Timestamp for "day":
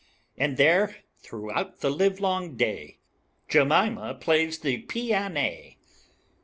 2.57-2.97